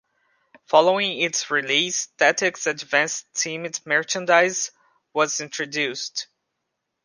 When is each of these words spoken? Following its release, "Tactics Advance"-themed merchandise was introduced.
Following 0.65 1.21
its 1.21 1.51
release, 1.51 2.07
"Tactics 2.17 2.65
Advance"-themed 2.65 3.85
merchandise 3.85 4.71
was 5.13 5.39
introduced. 5.39 6.25